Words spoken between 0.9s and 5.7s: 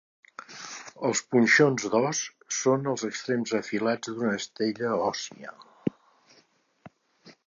Els punxons d'os són els extrems afilats d'una estella òssia.